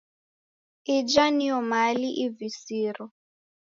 Ija 0.95 1.23
niyo 1.35 1.57
mali 1.71 2.09
ivisiro. 2.25 3.03